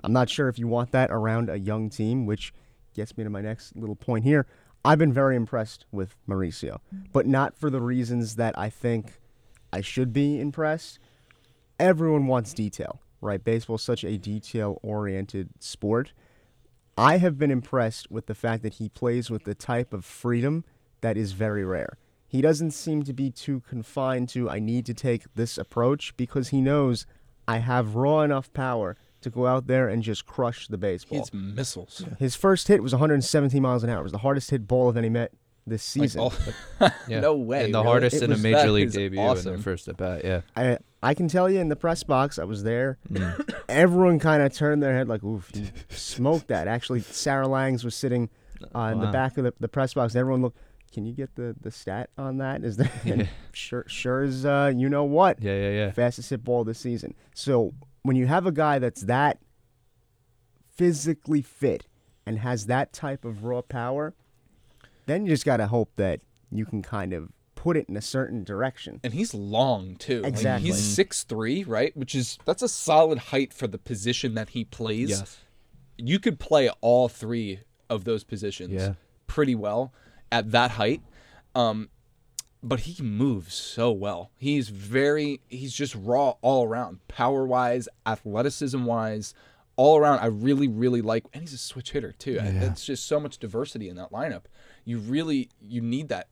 [0.04, 2.54] I'm not sure if you want that around a young team, which
[2.96, 4.48] gets me to my next little point here.
[4.84, 6.80] I've been very impressed with Mauricio,
[7.14, 9.20] but not for the reasons that I think
[9.72, 10.98] I should be impressed.
[11.80, 13.44] Everyone wants detail, right?
[13.44, 16.12] Baseball is such a detail oriented sport.
[16.98, 20.66] I have been impressed with the fact that he plays with the type of freedom
[21.02, 21.98] that is very rare.
[22.28, 26.50] He doesn't seem to be too confined to, I need to take this approach because
[26.50, 27.06] he knows
[27.48, 31.20] I have raw enough power to go out there and just crush the baseball.
[31.20, 32.04] It's missiles.
[32.20, 34.00] His first hit was 117 miles an hour.
[34.00, 35.32] It was the hardest hit ball of any Met
[35.68, 36.22] this Like, season.
[36.82, 37.20] oh, Yeah.
[37.20, 37.90] No way, And the really?
[37.90, 39.54] hardest It in a major league is debut in awesome.
[39.54, 40.24] their first at bat.
[40.24, 40.42] Yeah.
[40.56, 43.00] I I can tell you in the press box, I was there.
[43.10, 43.54] Mm.
[43.70, 47.96] Everyone kind of turned their head like, "Oof, you smoked that." Actually, Sarah Langs was
[47.96, 48.30] sitting
[48.76, 50.16] uh, in the back of the, the press box.
[50.16, 50.60] Everyone looked.
[50.94, 52.64] Can you get the, the stat on that?
[52.64, 52.92] Is there?
[53.06, 55.42] and Sure, sure as uh, you know what.
[55.42, 55.92] Yeah, yeah, yeah.
[55.92, 57.16] Fastest hit ball this season.
[57.34, 59.40] So when you have a guy that's that
[60.76, 61.88] physically fit
[62.26, 64.14] and has that type of raw power,
[65.06, 67.30] then you just gotta hope that you can kind of
[67.62, 69.00] put it in a certain direction.
[69.04, 70.22] and he's long too.
[70.22, 70.68] Like, Exactly.
[70.70, 71.96] he's six three, right?
[71.96, 75.10] Which is that's a solid height for the position that he plays.
[75.12, 75.38] Yes.
[75.98, 78.94] You could play all three of those positions Yeah.
[79.28, 79.94] pretty well
[80.32, 81.02] at that height.
[81.54, 81.90] Um,
[82.64, 84.32] but he moves so well.
[84.38, 89.36] He's very he's just raw all around, power wise, athleticism wise,
[89.76, 90.20] all around.
[90.20, 92.34] I really really like, and he's a switch hitter too.
[92.34, 92.64] Yeah.
[92.72, 94.44] It's just so much diversity in that lineup.
[94.84, 96.28] You really you need that,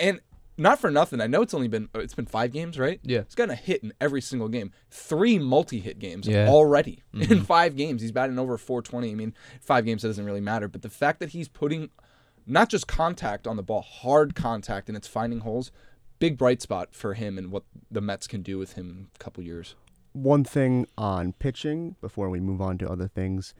[0.00, 0.20] and
[0.56, 1.20] not for nothing.
[1.20, 3.00] I know it's only been it's been five games, right?
[3.02, 3.22] Yeah.
[3.24, 4.70] he's gotten a hit in every single game.
[4.90, 6.48] Three multi-hit games Yeah.
[6.48, 7.44] already in mm-hmm.
[7.44, 8.02] five games.
[8.02, 9.10] He's batting over 420.
[9.10, 11.90] I mean, five games doesn't really matter, but the fact that he's putting
[12.46, 15.70] not just contact on the ball, hard contact, and it's finding holes.
[16.20, 19.18] Big bright spot for him and what the Mets can do with him in a
[19.18, 19.74] couple years.
[20.12, 23.52] one thing on pitching before we move on to other things.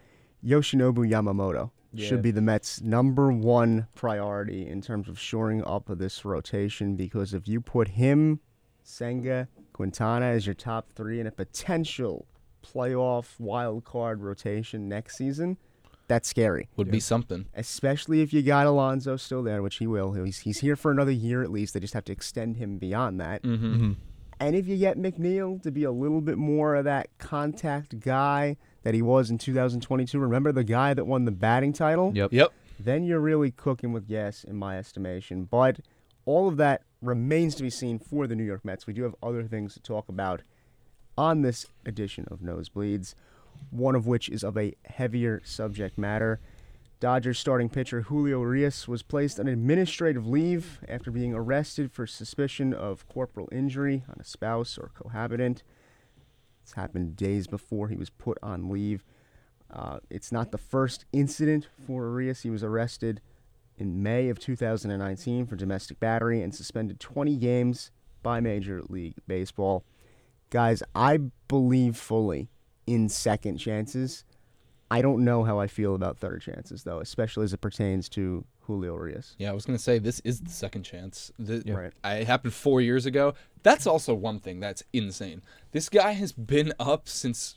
[0.45, 6.25] Yoshinobu Yamamoto should be the Mets' number one priority in terms of shoring up this
[6.25, 8.41] rotation because if you put him,
[8.83, 12.27] Senga, Quintana as your top three in a potential
[12.65, 15.57] playoff wild card rotation next season,
[16.07, 16.69] that's scary.
[16.77, 17.47] Would be something.
[17.55, 20.13] Especially if you got Alonso still there, which he will.
[20.13, 21.75] He's, he's here for another year at least.
[21.75, 23.43] They just have to extend him beyond that.
[23.43, 23.93] Mm-hmm.
[24.41, 28.57] And if you get McNeil to be a little bit more of that contact guy
[28.85, 32.13] that he was in 2022, remember the guy that won the batting title?
[32.15, 32.33] Yep.
[32.33, 32.53] Yep.
[32.79, 35.45] Then you're really cooking with gas, in my estimation.
[35.45, 35.81] But
[36.27, 38.87] all of that remains to be seen for the New York Mets.
[38.87, 40.43] We do have other things to talk about
[41.17, 43.15] on this edition of Nosebleeds,
[43.71, 46.41] one of which is of a heavier subject matter.
[47.01, 52.73] Dodgers starting pitcher Julio Urias was placed on administrative leave after being arrested for suspicion
[52.73, 55.63] of corporal injury on a spouse or cohabitant.
[56.65, 59.05] It's happened days before he was put on leave.
[59.71, 62.41] Uh, it's not the first incident for Urias.
[62.43, 63.21] He was arrested
[63.77, 67.91] in May of 2019 for domestic battery and suspended 20 games
[68.23, 69.85] by Major League Baseball.
[70.49, 72.49] Guys, I believe fully
[72.87, 74.25] in second chances.
[74.91, 78.47] I don't know how I feel about third chances, though, especially as it pertains to
[78.67, 79.35] Julio Urias.
[79.39, 81.31] Yeah, I was gonna say this is the second chance.
[81.39, 81.93] The, Right.
[82.03, 83.35] I, it happened four years ago.
[83.63, 85.43] That's also one thing that's insane.
[85.73, 87.57] This guy has been up since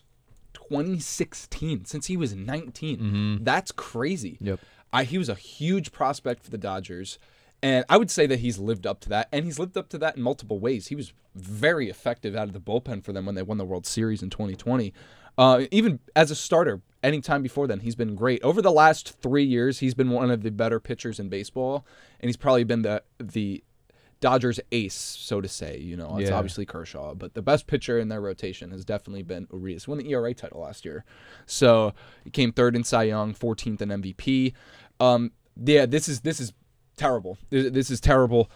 [0.54, 3.40] 2016, since he was 19.
[3.44, 4.38] That's crazy.
[4.42, 4.60] Yep.
[4.92, 7.20] I, he was a huge prospect for the Dodgers,
[7.62, 9.98] and I would say that he's lived up to that, and he's lived up to
[10.00, 10.88] that in multiple ways.
[10.88, 13.86] He was very effective out of the bullpen for them when they won the World
[13.86, 14.94] Series in 2020.
[15.38, 18.42] Uh, even as a starter, anytime before then, he's been great.
[18.44, 21.86] Over the last three years, he's been one of the better pitchers in baseball,
[22.20, 23.64] and he's probably been the the
[24.20, 25.78] Dodgers ace, so to say.
[25.78, 26.38] You know, it's Yeah.
[26.38, 29.88] obviously Kershaw, but the best pitcher in their rotation has definitely been Urias.
[29.88, 31.06] Won the ERA title last year,
[31.46, 34.54] so he came third in Cy Young, 14th in MVP.
[35.00, 35.32] Um,
[35.64, 36.52] yeah, this is this is
[36.96, 37.38] terrible.
[37.52, 38.50] This, this is terrible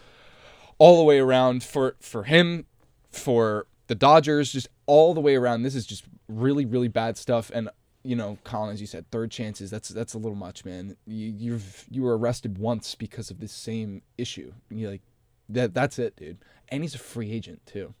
[0.78, 2.66] all the way around for for him,
[3.10, 5.62] for the Dodgers, just all the way around.
[5.62, 7.52] This is just really really bad stuff.
[7.54, 7.68] And
[8.04, 9.70] you know, Colin, as you said, third chances.
[9.70, 10.96] That's that's a little much, man.
[11.06, 14.52] You you've you were arrested once because of this same issue.
[14.70, 15.02] You like
[15.48, 16.38] that that's it, dude.
[16.68, 17.94] And he's a free agent too.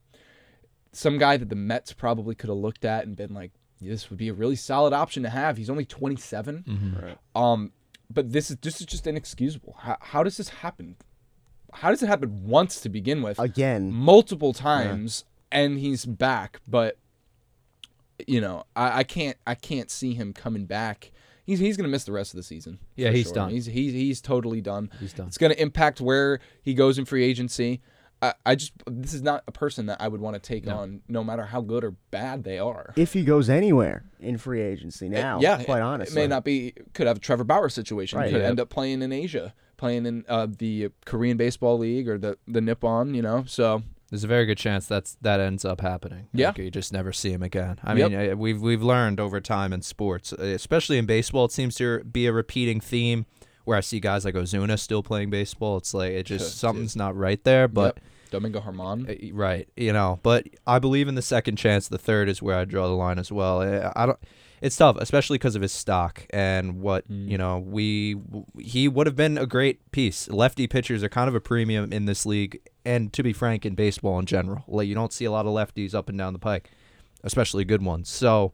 [0.92, 4.18] Some guy that the Mets probably could have looked at and been like, this would
[4.18, 5.56] be a really solid option to have.
[5.56, 6.64] He's only 27.
[7.34, 7.72] Um,
[8.10, 9.76] but this is this is just inexcusable.
[9.78, 10.96] How, how does this happen?
[11.72, 13.38] How does it happen once to begin with?
[13.38, 16.60] Again, multiple times, and he's back.
[16.68, 16.98] But
[18.26, 21.10] you know, I, I can't I can't see him coming back.
[21.44, 22.78] He's he's gonna miss the rest of the season.
[22.96, 23.34] Yeah, he's sure.
[23.34, 23.50] done.
[23.50, 24.90] He's he's he's totally done.
[25.00, 25.26] He's done.
[25.26, 27.80] It's gonna impact where he goes in free agency.
[28.20, 31.00] I, I just this is not a person that I would want to take on,
[31.08, 32.92] no matter how good or bad they are.
[32.94, 36.44] if he goes anywhere in free agency now, yeah, quite it- honestly, it may not
[36.44, 36.72] be.
[36.94, 38.20] Could have a Trevor Bauer situation.
[38.20, 38.30] Right.
[38.30, 38.46] could Yeah.
[38.48, 42.60] end up playing in Asia, playing in uh, the Korean Baseball League or the the
[42.60, 43.14] Nippon.
[43.14, 46.28] You know, so There's a very good chance that's that ends up happening.
[46.34, 46.48] Yeah.
[46.48, 47.78] Like, you just never see him again.
[47.82, 48.10] I Yep.
[48.10, 51.76] mean, uh, we've we've learned over time in sports, uh, especially in baseball, it seems
[51.76, 53.24] to be a repeating theme
[53.64, 55.78] where I see guys like Ozuna still playing baseball.
[55.78, 57.68] It's like it just something's not right there.
[57.68, 58.04] But yep.
[58.32, 59.08] Domingo Germán.
[59.08, 60.20] uh, right, you know.
[60.22, 61.88] But I believe in the second chance.
[61.88, 63.62] The third is where I draw the line as well.
[63.96, 64.18] I don't.
[64.62, 67.28] It's tough, especially because of his stock and what mm.
[67.28, 67.58] you know.
[67.58, 68.16] We
[68.60, 70.30] he would have been a great piece.
[70.30, 73.74] Lefty pitchers are kind of a premium in this league, and to be frank, in
[73.74, 76.38] baseball in general, like you don't see a lot of lefties up and down the
[76.38, 76.70] pike,
[77.24, 78.08] especially good ones.
[78.08, 78.52] So,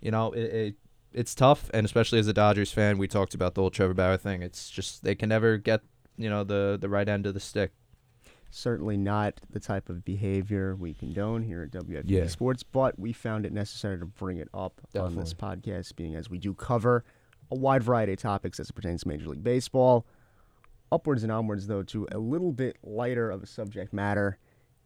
[0.00, 0.74] you know, it, it
[1.12, 4.16] it's tough, and especially as a Dodgers fan, we talked about the whole Trevor Bauer
[4.16, 4.42] thing.
[4.42, 5.82] It's just they can never get
[6.16, 7.70] you know the the right end of the stick.
[8.56, 12.26] Certainly not the type of behavior we condone here at WFD Yeah.
[12.26, 16.30] Sports, but we found it necessary to bring it up on this podcast, being as
[16.30, 17.04] we do cover
[17.50, 20.06] a wide variety of topics as it pertains to Major League Baseball.
[20.90, 24.38] Upwards and onwards, though, to a little bit lighter of a subject matter.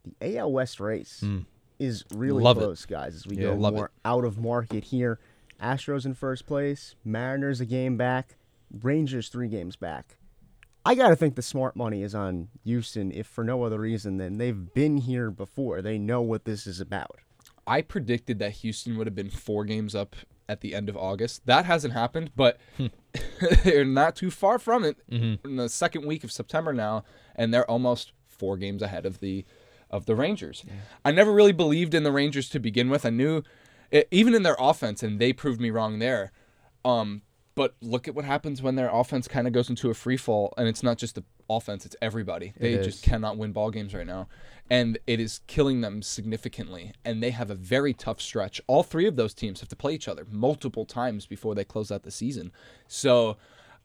[0.03, 1.39] The AL West race hmm.
[1.79, 2.61] is really Love it.
[2.61, 3.91] close, guys, as we Yeah, go more it.
[4.03, 5.19] out of market here.
[5.61, 8.37] Astros in first place, Mariners a game back,
[8.81, 10.17] Rangers three games back.
[10.85, 14.17] I got to think the smart money is on Houston, if for no other reason
[14.17, 15.81] than they've been here before.
[15.81, 17.19] They know what this is about.
[17.67, 20.15] I predicted that Houston would have been four games up
[20.49, 21.45] at the end of August.
[21.45, 22.59] That hasn't happened, but
[23.63, 24.97] they're not too far from it.
[25.43, 27.03] In the second week of September now,
[27.35, 29.45] and they're almost four games ahead of the
[29.91, 30.63] of the Rangers.
[31.05, 33.05] I never really believed in the Rangers to begin with.
[33.05, 33.43] I knew,
[33.91, 36.31] e- even in their offense, and they proved me wrong there.
[36.85, 37.21] Um,
[37.55, 40.53] but look at what happens when their offense kind of goes into a free fall,
[40.57, 42.53] and it's not just the offense; it's everybody.
[42.57, 42.85] They is.
[42.85, 44.27] just cannot win ball games right now,
[44.69, 46.93] and it is killing them significantly.
[47.03, 48.61] And they have a very tough stretch.
[48.67, 51.91] All three of those teams have to play each other multiple times before they close
[51.91, 52.51] out the season.
[52.87, 53.37] So,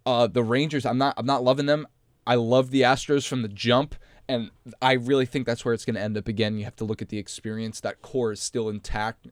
[0.05, 1.87] uh, the Rangers, I'm not, I'm not loving them.
[2.27, 3.97] I love the Astros from the jump,
[4.29, 4.51] and
[4.81, 6.57] I really think that's where it's going to end up again.
[6.59, 7.81] You have to look at the experience.
[7.81, 9.27] That core is still intact,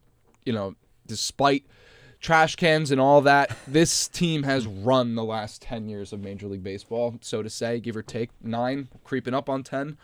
[0.44, 0.74] you know,
[1.06, 1.64] despite
[2.24, 3.56] trash cans and all that.
[3.66, 7.78] This team has run the last 10 years of Major League Baseball, so to say,
[7.78, 9.98] give or take nine, creeping up on 10.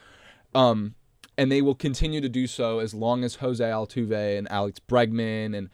[0.55, 0.95] Um,
[1.39, 5.57] and they will continue to do so as long as Jose Altuve and Alex Bregman
[5.57, 5.71] and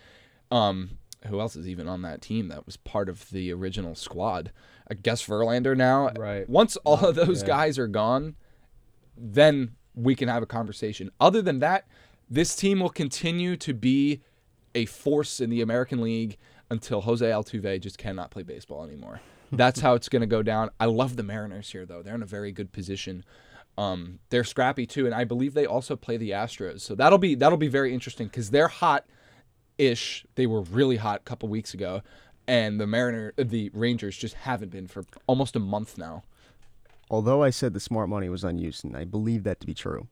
[0.52, 4.52] um, who else is even on that team that was part of the original squad?
[4.88, 6.10] I guess Verlander now.
[6.16, 6.48] Right.
[6.48, 8.36] Once all of those guys are gone,
[9.16, 11.10] then we can have a conversation.
[11.18, 11.88] Other than that,
[12.30, 14.22] this team will continue to be
[14.76, 16.36] a force in the American League
[16.70, 19.20] until Jose Altuve just cannot play baseball anymore.
[19.52, 20.70] That's how it's going to go down.
[20.78, 22.02] I love the Mariners here, though.
[22.02, 23.24] They're in a very good position.
[23.78, 26.80] Um, they're scrappy too, and I believe they also play the Astros.
[26.80, 30.26] So that'll be that'll be very interesting because they're hot-ish.
[30.34, 32.02] They were really hot a couple weeks ago,
[32.48, 36.22] and the Mariner, uh, the Rangers just haven't been for almost a month now.
[37.10, 40.08] Although I said the smart money was on Houston, I believe that to be true.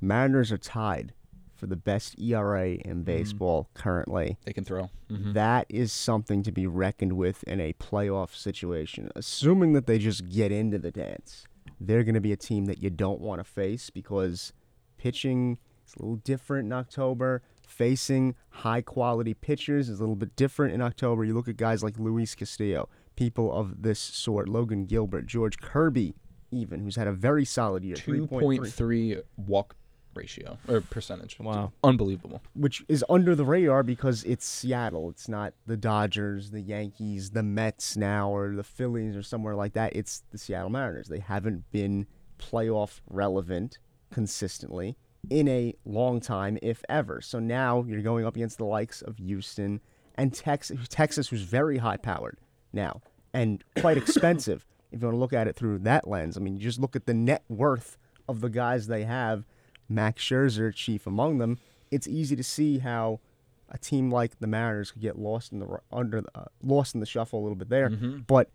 [0.00, 1.12] Mariners are tied
[1.56, 3.02] for the best ERA in mm-hmm.
[3.02, 4.36] baseball currently.
[4.44, 4.90] They can throw.
[5.10, 5.32] Mm-hmm.
[5.32, 9.10] That is something to be reckoned with in a playoff situation.
[9.16, 11.46] Assuming that they just get into the dance,
[11.80, 14.52] they're going to be a team that you don't want to face because
[14.98, 17.42] pitching is a little different in October.
[17.66, 21.24] Facing high quality pitchers is a little bit different in October.
[21.24, 26.14] You look at guys like Luis Castillo, people of this sort, Logan Gilbert, George Kirby,
[26.50, 27.96] even, who's had a very solid year.
[27.96, 28.40] Two 3.3.
[28.40, 29.74] point three walk
[30.16, 31.38] ratio or percentage.
[31.38, 31.72] Wow.
[31.84, 32.42] unbelievable.
[32.54, 35.10] which is under the radar because it's Seattle.
[35.10, 39.74] It's not the Dodgers, the Yankees, the Mets now, or the Phillies, or somewhere like
[39.74, 39.94] that.
[39.94, 41.08] It's the Seattle Mariners.
[41.08, 42.06] They haven't been
[42.38, 43.78] playoff relevant
[44.12, 44.96] consistently
[45.30, 47.20] in a long time, if ever.
[47.20, 49.80] So now you're going up against the likes of Houston
[50.16, 52.38] and Texas, Texas, who's very high powered
[52.72, 53.02] now
[53.32, 54.64] and quite expensive.
[54.92, 56.96] if you want to look at it through that lens, I mean, you just look
[56.96, 57.98] at the net worth
[58.28, 59.44] of the guys they have.
[59.88, 61.58] Max Scherzer, chief among them.
[61.90, 63.20] It's easy to see how
[63.68, 67.06] a team like the Mariners could get lost in the under uh, lost in the
[67.06, 67.88] shuffle a little bit there.
[68.26, 68.50] But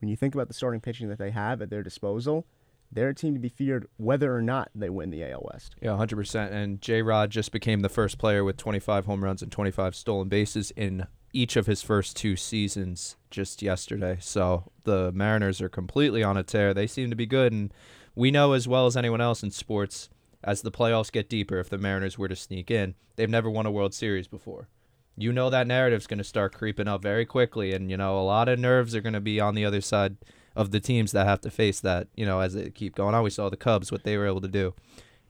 [0.00, 2.46] when you think about the starting pitching that they have at their disposal,
[2.92, 5.76] they're a team to be feared whether or not they win the AL West.
[5.80, 6.50] Yeah, 100%.
[6.52, 10.28] And J Rod just became the first player with 25 home runs and 25 stolen
[10.28, 14.16] bases in each of his first two seasons just yesterday.
[14.20, 16.74] So the Mariners are completely on a tear.
[16.74, 17.52] They seem to be good.
[17.52, 17.72] And
[18.16, 20.08] we know as well as anyone else in sports,
[20.42, 23.66] as the playoffs get deeper, if the Mariners were to sneak in, they've never won
[23.66, 24.68] a World Series before.
[25.16, 27.72] You know that narrative's going to start creeping up very quickly.
[27.72, 30.16] And, you know, a lot of nerves are going to be on the other side
[30.56, 33.18] of the teams that have to face that, you know, as they keep going I
[33.18, 34.74] always saw the Cubs, what they were able to do,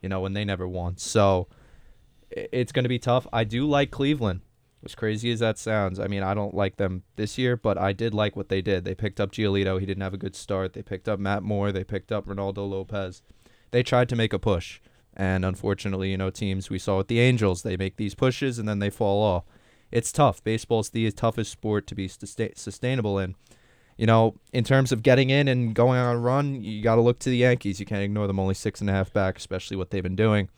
[0.00, 0.96] you know, when they never won.
[0.96, 1.48] So
[2.30, 3.26] it's going to be tough.
[3.32, 4.42] I do like Cleveland.
[4.82, 7.92] As crazy as that sounds, I mean, I don't like them this year, but I
[7.92, 8.86] did like what they did.
[8.86, 9.78] They picked up Giolito.
[9.78, 10.72] He didn't have a good start.
[10.72, 11.70] They picked up Matt Moore.
[11.70, 13.20] They picked up Reynaldo Lopez.
[13.72, 14.80] They tried to make a push.
[15.16, 18.68] And unfortunately, you know, teams we saw with the Angels, they make these pushes and
[18.68, 19.44] then they fall off.
[19.90, 20.42] It's tough.
[20.44, 23.34] Baseball's the toughest sport to be susta- sustainable in.
[23.96, 27.02] You know, in terms of getting in and going on a run, you got to
[27.02, 27.80] look to the Yankees.
[27.80, 30.48] You can't ignore them only six and a half back, especially what they've been doing.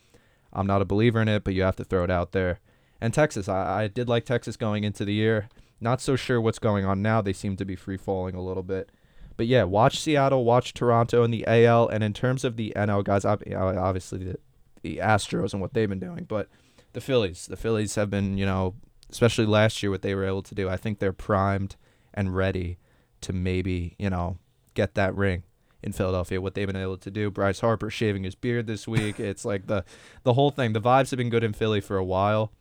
[0.52, 2.60] I'm not a believer in it, but you have to throw it out there.
[3.00, 5.48] And Texas, I, I did like Texas going into the year.
[5.80, 7.20] Not so sure what's going on now.
[7.20, 8.90] They seem to be free falling a little bit.
[9.36, 13.04] But yeah, watch Seattle, watch Toronto in the AL, and in terms of the NL
[13.04, 14.36] guys, ob- you know, obviously the,
[14.82, 16.48] the Astros and what they've been doing, but
[16.92, 18.74] the Phillies, the Phillies have been, you know,
[19.10, 20.68] especially last year, what they were able to do.
[20.68, 21.76] I think they're primed
[22.12, 22.78] and ready
[23.22, 24.38] to maybe, you know,
[24.74, 25.42] get that ring
[25.82, 26.40] in Philadelphia.
[26.40, 27.30] What they've been able to do.
[27.30, 29.18] Bryce Harper shaving his beard this week.
[29.20, 29.84] it's like the
[30.22, 30.72] the whole thing.
[30.72, 32.52] The vibes have been good in Philly for a while,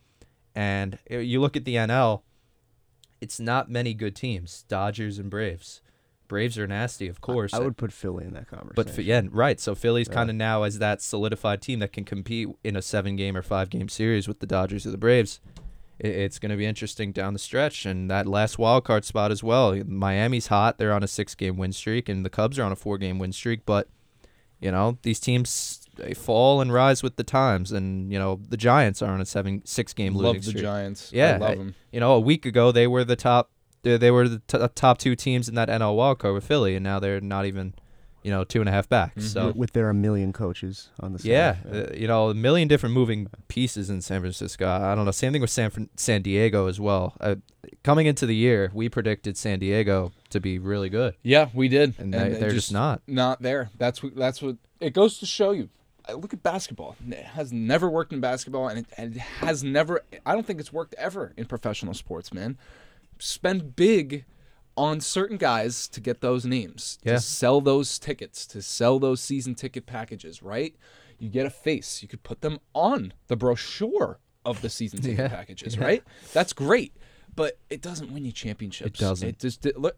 [0.54, 2.22] and you look at the NL.
[3.20, 4.64] It's not many good teams.
[4.66, 5.80] Dodgers and Braves.
[6.28, 7.52] Braves are nasty, of course.
[7.52, 8.92] I would put Philly in that conversation.
[8.96, 9.60] But yeah, right.
[9.60, 13.16] So Philly's kind of now as that solidified team that can compete in a seven
[13.16, 15.40] game or five game series with the Dodgers or the Braves.
[16.02, 19.30] I- It's going to be interesting down the stretch, and that last wild card spot
[19.30, 19.74] as well.
[19.86, 22.76] Miami's hot; they're on a six game win streak, and the Cubs are on a
[22.76, 23.66] four game win streak.
[23.66, 23.88] But
[24.60, 28.56] you know these teams they fall and rise with the times, and you know the
[28.56, 30.62] Giants are on a seven six game losing Love the streak.
[30.64, 31.12] Giants.
[31.12, 31.74] Yeah, I love them.
[31.92, 33.50] You know, a week ago they were the top.
[33.82, 36.84] They they were the t- top two teams in that NL wildcard with Philly, and
[36.84, 37.74] now they're not even,
[38.22, 39.20] you know, two and a half back.
[39.20, 41.28] So with, with their a million coaches on the staff.
[41.66, 44.68] yeah, uh, you know, a million different moving pieces in San Francisco.
[44.68, 45.10] I don't know.
[45.10, 47.14] Same thing with San Fran- San Diego as well.
[47.20, 47.36] Uh,
[47.82, 51.14] coming into the year, we predicted San Diego to be really good.
[51.22, 53.02] Yeah, we did, And they- they're just not.
[53.06, 53.70] Not there.
[53.78, 54.14] That's what.
[54.14, 54.56] That's what.
[54.80, 55.68] It goes to show you.
[56.08, 56.96] I Look at basketball.
[57.08, 60.02] It has never worked in basketball, and it, and it has never.
[60.26, 62.58] I don't think it's worked ever in professional sports, man.
[63.24, 64.24] Spend big
[64.76, 67.14] on certain guys to get those names, Yeah.
[67.14, 70.74] to sell those tickets, to sell those season ticket packages, right?
[71.18, 72.02] You get a face.
[72.02, 75.28] You could put them on the brochure of the season ticket Yeah.
[75.28, 75.84] packages, Yeah.
[75.84, 76.04] right?
[76.32, 76.96] That's great,
[77.36, 78.98] but it doesn't win you championships.
[78.98, 79.28] It doesn't.
[79.28, 79.96] It just look.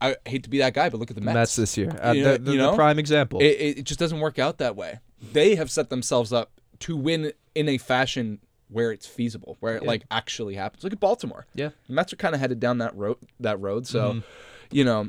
[0.00, 1.34] I hate to be that guy, but look at the Mets.
[1.34, 3.40] Mets this year, uh, You the, know- the, you the prime example.
[3.40, 4.98] It, it, it just doesn't work out that way.
[5.32, 9.82] They have set themselves up to win in a fashion where it's feasible, where it
[9.82, 10.84] like actually happens.
[10.84, 11.46] Look at Baltimore.
[11.54, 11.70] Yeah.
[11.86, 13.16] the Mets are kind of headed down that road.
[13.40, 13.86] That road.
[13.86, 14.18] So, Mm-hmm.
[14.70, 15.08] you know,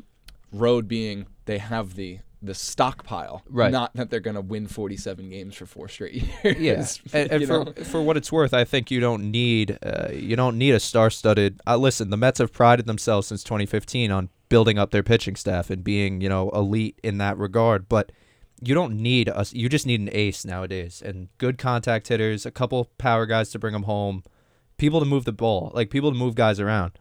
[0.52, 3.70] road being they have the the stockpile, Right.
[3.70, 6.98] Not that they're going to win 47 games for four straight years.
[7.12, 10.36] Yeah, and, and for for what it's worth, I think you don't need uh, you
[10.36, 11.60] don't need a star-studded.
[11.66, 15.68] Uh, listen, the Mets have prided themselves since 2015 on building up their pitching staff
[15.68, 18.10] and being you know elite in that regard, but
[18.62, 19.52] you don't need us.
[19.54, 23.58] You just need an ace nowadays and good contact hitters, a couple power guys to
[23.58, 24.22] bring them home,
[24.76, 26.92] people to move the ball, like people to move guys around.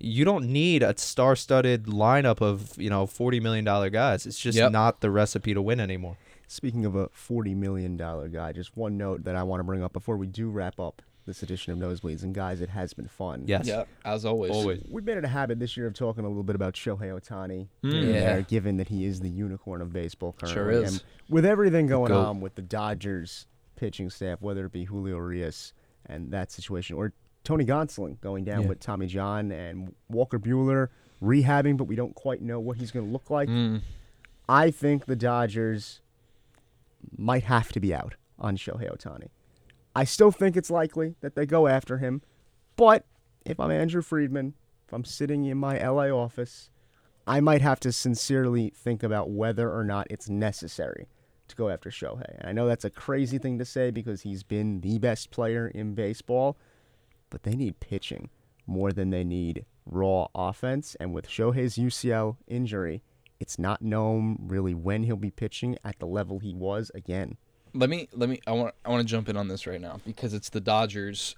[0.00, 4.26] You don't need a star-studded lineup of you know 40 million dollar guys.
[4.26, 4.72] It's just Yep.
[4.72, 6.18] not the recipe to win anymore.
[6.46, 9.82] Speaking of a forty million dollar guy, just one note that I want to bring
[9.82, 12.22] up before we do wrap up this edition of Nosebleeds.
[12.22, 13.44] And guys, it has been fun.
[13.46, 13.66] Yes.
[13.66, 14.50] yeah, as always.
[14.52, 14.82] Always.
[14.90, 17.68] We've made it a habit this year of talking a little bit about Shohei Ohtani,
[17.82, 18.06] Mm.
[18.06, 18.12] Yeah.
[18.12, 20.54] there, given that he is the unicorn of baseball currently.
[20.54, 20.92] Sure is.
[20.92, 22.24] And with everything going goat.
[22.26, 25.72] on with the Dodgers pitching staff, whether it be Julio Urias
[26.06, 28.68] and that situation, or Tony Gonsolin going down Yeah.
[28.68, 30.88] with Tommy John and Walker Buehler
[31.22, 33.48] rehabbing, but we don't quite know what he's going to look like.
[33.48, 33.80] Mm.
[34.48, 36.00] I think the Dodgers
[37.16, 39.28] might have to be out on Shohei Ohtani.
[39.94, 42.22] I still think it's likely that they go after him,
[42.76, 43.06] but
[43.44, 44.54] if I'm Andrew Friedman,
[44.86, 46.70] if I'm sitting in my LA office,
[47.26, 51.08] I might have to sincerely think about whether or not it's necessary
[51.48, 52.38] to go after Shohei.
[52.38, 55.68] And I know that's a crazy thing to say because he's been the best player
[55.68, 56.56] in baseball,
[57.30, 58.30] but they need pitching
[58.66, 60.96] more than they need raw offense.
[61.00, 63.02] And with Shohei's UCL injury,
[63.40, 67.36] it's not known really when he'll be pitching at the level he was again.
[67.74, 70.00] Let me let me I want I want to jump in on this right now
[70.06, 71.36] because it's the Dodgers.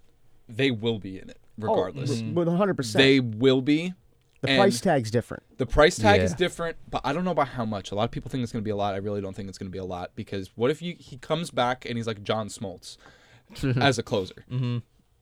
[0.49, 2.23] They will be in it regardless.
[2.23, 2.93] Oh, with 100%.
[2.93, 3.95] They will be.
[4.43, 5.43] the and price tag's different.
[5.59, 7.91] The price tag is different, but I don't know about how much.
[7.91, 8.95] A lot of people think it's going to be a lot.
[8.95, 11.17] I really don't think it's going to be a lot because what if you he
[11.19, 12.97] comes back and he's like John Smoltz
[13.81, 14.45] as a closer?
[14.51, 14.79] Mm-hmm.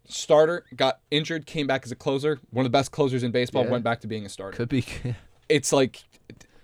[0.07, 2.39] Starter got injured, came back as a closer.
[2.51, 3.65] One of the best closers in baseball.
[3.65, 3.71] Yeah.
[3.71, 4.57] Went back to being a starter.
[4.57, 4.85] Could be.
[5.47, 6.03] It's like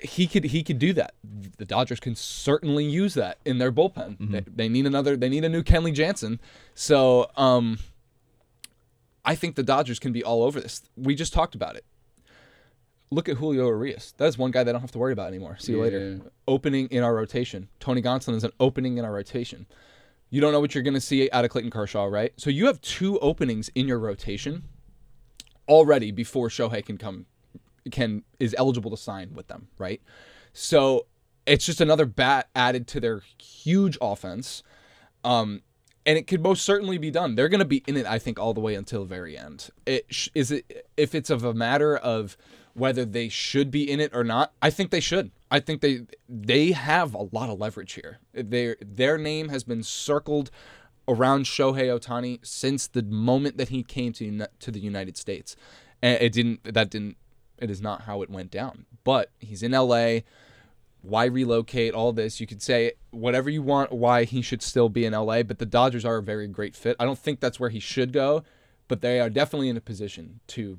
[0.02, 1.14] he could he could do that.
[1.58, 4.16] The Dodgers can certainly use that in their bullpen.
[4.30, 5.16] They, they need another.
[5.16, 6.40] They need a new Kenley Jansen.
[6.74, 7.78] So um,
[9.24, 10.82] I think the Dodgers can be all over this.
[10.96, 11.84] We just talked about it.
[13.10, 14.14] Look at Julio Urias.
[14.18, 15.56] That is one guy they don't have to worry about anymore.
[15.58, 16.20] See you later.
[16.46, 17.68] Opening in our rotation.
[17.80, 19.66] Tony Gonsolin is an opening in our rotation.
[20.30, 22.32] You don't know what you're going to see out of Clayton Kershaw, right?
[22.36, 24.62] So you have two openings in your rotation
[25.68, 27.26] already before Shohei can come
[27.90, 30.00] can is eligible to sign with them, right?
[30.52, 31.06] So
[31.46, 34.62] it's just another bat added to their huge offense.
[35.24, 35.62] Um
[36.06, 37.34] and it could most certainly be done.
[37.34, 39.68] They're going to be in it I think all the way until the very end.
[39.86, 42.36] It sh- is it if it's of a matter of
[42.74, 45.30] whether they should be in it or not, I think they should.
[45.50, 48.18] I think they they have a lot of leverage here.
[48.32, 50.50] Their their name has been circled
[51.08, 55.56] around Shohei Ohtani since the moment that he came to to the United States.
[56.02, 57.16] And it didn't that didn't
[57.60, 58.86] it is not how it went down.
[59.04, 60.20] But he's in LA.
[61.02, 62.40] Why relocate all this?
[62.40, 65.66] You could say whatever you want why he should still be in LA, but the
[65.66, 66.96] Dodgers are a very great fit.
[67.00, 68.42] I don't think that's where he should go,
[68.88, 70.78] but they are definitely in a position to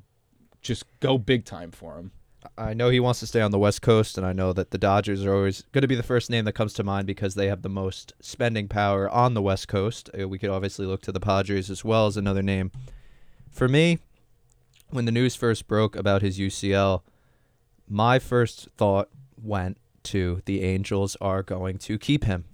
[0.60, 2.12] just go big time for him.
[2.58, 4.78] I know he wants to stay on the West Coast, and I know that the
[4.78, 7.46] Dodgers are always going to be the first name that comes to mind because they
[7.48, 10.10] have the most spending power on the West Coast.
[10.18, 12.72] Uh, We could obviously look to the Padres as well as another name.
[13.50, 13.98] For me,
[14.92, 17.02] when the news first broke about his UCL,
[17.88, 19.08] my first thought
[19.42, 22.44] went to the Angels are going to keep him.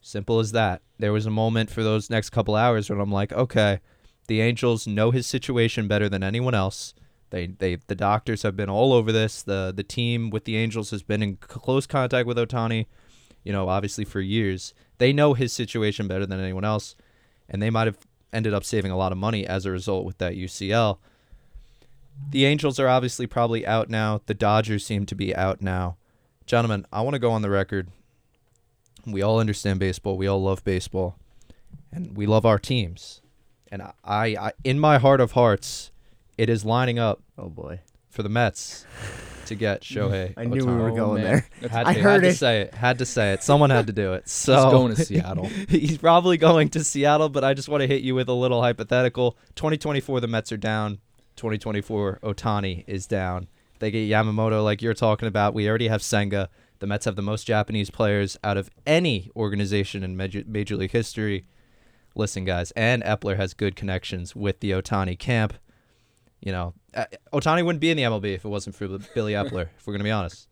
[0.00, 0.82] Simple as that.
[0.98, 3.80] There was a moment for those next couple hours when I'm like, okay,
[4.26, 6.94] the Angels know his situation better than anyone else.
[7.30, 9.42] They they the doctors have been all over this.
[9.42, 12.86] The the team with the Angels has been in close contact with Ohtani,
[13.42, 14.74] you know, obviously for years.
[14.98, 16.94] They know his situation better than anyone else,
[17.48, 17.98] and they might have
[18.32, 20.98] ended up saving a lot of money as a result with that UCL.
[22.30, 24.22] The Angels are obviously probably out now.
[24.26, 25.96] The Dodgers seem to be out now.
[26.46, 27.88] Gentlemen, I want to go on the record.
[29.06, 30.16] We all understand baseball.
[30.16, 31.18] We all love baseball,
[31.92, 33.20] and we love our teams.
[33.70, 35.90] And I, I, I in my heart of hearts,
[36.38, 37.80] it is lining up Oh boy.
[38.10, 38.86] for the Mets
[39.46, 40.34] to get Shohei.
[40.36, 41.44] I knew we were going oh, man.
[41.60, 41.68] there.
[41.70, 42.34] Had I to, heard had to it.
[42.34, 42.74] say it.
[42.74, 43.42] Had to say it.
[43.42, 44.28] Someone had to do it.
[44.28, 45.46] So He's going to Seattle.
[45.68, 48.62] he's probably going to Seattle, but I just want to hit you with a little
[48.62, 49.36] hypothetical.
[49.56, 50.98] 2024, the Mets are down.
[51.36, 53.48] 2024, Ohtani is down.
[53.78, 55.54] They get Yamamoto, like you're talking about.
[55.54, 56.48] We already have Senga.
[56.78, 60.92] The Mets have the most Japanese players out of any organization in Major, Major League
[60.92, 61.46] history.
[62.14, 65.54] Listen, guys, and Eppler has good connections with the Ohtani camp.
[66.40, 69.68] You know, uh, Ohtani wouldn't be in the MLB if it wasn't for Billy Eppler.
[69.76, 70.48] if we're gonna be honest,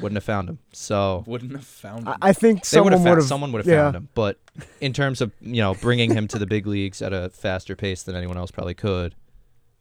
[0.00, 0.58] wouldn't have found him.
[0.72, 2.08] So Wouldn't have found him.
[2.08, 3.26] I, I think they would someone have would have.
[3.26, 3.82] someone would have yeah.
[3.84, 4.08] found him.
[4.14, 4.38] But
[4.80, 8.02] in terms of you know bringing him to the big leagues at a faster pace
[8.02, 9.14] than anyone else probably could,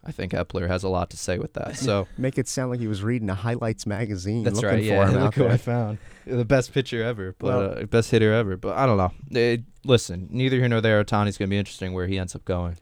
[0.03, 1.75] I think Eppler has a lot to say with that.
[1.87, 4.43] So Make it sound like he was reading a highlights magazine.
[4.43, 5.07] that's looking right.
[5.09, 5.99] For Yeah, look what I found.
[6.25, 8.57] The best pitcher ever, but Well- uh, best hitter ever.
[8.57, 9.11] But I don't know.
[9.39, 11.03] Eh, listen, neither here nor there.
[11.03, 12.77] Ohtani's going to be interesting where he ends up going,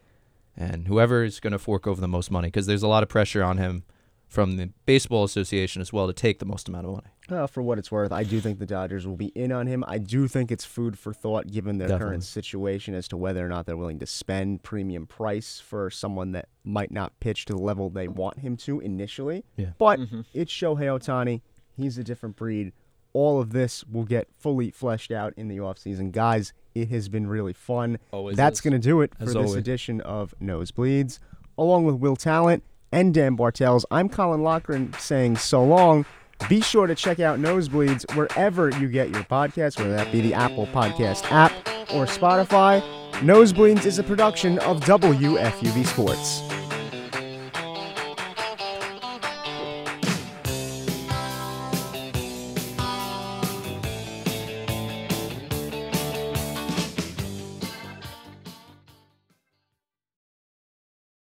[0.56, 3.08] and whoever is going to fork over the most money because there's a lot of
[3.08, 3.82] pressure on him
[4.30, 7.08] from the baseball association as well to take the most amount of money.
[7.28, 9.84] Well, for what it's worth, I do think the Dodgers will be in on him.
[9.88, 12.10] I do think it's food for thought given their Definitely.
[12.10, 16.30] current situation as to whether or not they're willing to spend premium price for someone
[16.32, 19.44] that might not pitch to the level they want him to initially.
[19.56, 19.70] Yeah.
[19.78, 20.20] But mm-hmm.
[20.32, 21.40] it's Shohei Ohtani.
[21.76, 22.72] He's a different breed.
[23.12, 26.12] All of this will get fully fleshed out in the offseason.
[26.12, 27.98] Guys, it has been really fun.
[28.12, 29.54] Always That's going to do it for As this always.
[29.56, 31.18] edition of Nosebleeds.
[31.58, 32.62] Along with Will Tallant
[32.92, 36.04] and Dan Bartels, I'm Colin Loughran saying so long.
[36.48, 40.34] Be sure to check out Nosebleeds wherever you get your podcasts, whether that be the
[40.34, 41.52] Apple Podcast app
[41.92, 42.82] or Spotify.
[43.20, 46.59] Nosebleeds is a production of WFUV Sports.